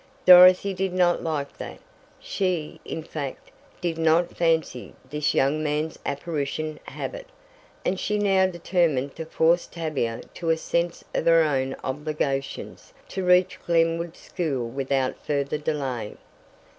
Dorothy 0.25 0.73
did 0.73 0.93
not 0.93 1.21
like 1.21 1.59
that. 1.59 1.77
She, 2.19 2.81
in 2.83 3.03
fact, 3.03 3.51
did 3.81 3.99
not 3.99 4.35
fancy 4.35 4.95
this 5.07 5.35
young 5.35 5.61
man's 5.61 5.99
"apparition" 6.07 6.79
habit, 6.85 7.27
and 7.85 7.99
she 7.99 8.17
now 8.17 8.47
determined 8.47 9.15
to 9.17 9.27
force 9.27 9.67
Tavia 9.67 10.21
to 10.33 10.49
a 10.49 10.57
sense 10.57 11.03
of 11.13 11.27
her 11.27 11.43
own 11.43 11.75
obligations 11.83 12.93
to 13.09 13.23
reach 13.23 13.59
Glenwood 13.67 14.17
School 14.17 14.67
without 14.67 15.23
further 15.23 15.59
delay. 15.59 16.17